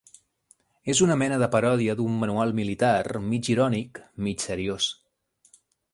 [0.93, 4.89] És una mena de paròdia d'un manual militar, mig irònic, mig seriós.